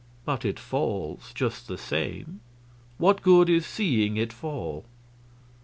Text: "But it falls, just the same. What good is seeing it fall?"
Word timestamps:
"But 0.25 0.43
it 0.43 0.57
falls, 0.57 1.29
just 1.35 1.67
the 1.67 1.77
same. 1.77 2.39
What 2.97 3.21
good 3.21 3.49
is 3.51 3.67
seeing 3.67 4.17
it 4.17 4.33
fall?" 4.33 4.85